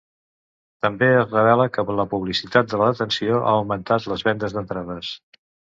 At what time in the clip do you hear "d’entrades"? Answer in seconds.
4.57-5.17